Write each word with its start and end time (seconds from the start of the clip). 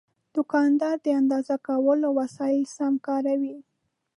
دوکاندار 0.35 0.95
د 1.05 1.07
اندازه 1.19 1.55
کولو 1.67 2.07
وسایل 2.19 2.63
سم 2.75 2.93
کاروي. 3.07 3.55